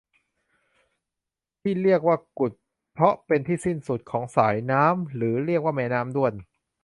[1.61, 2.51] ที่เรียกว่ากุด
[2.93, 6.33] เพราะเป็นที่สิ้นสุดของสายน้ำหรือเรียกว่าแม่น้ำด้วน